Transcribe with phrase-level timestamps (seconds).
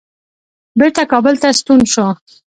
[0.79, 2.05] بیرته کابل ته ستون شو.